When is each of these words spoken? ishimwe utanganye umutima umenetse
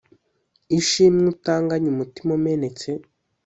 ishimwe 0.79 1.25
utanganye 1.35 1.87
umutima 1.89 2.31
umenetse 2.39 2.89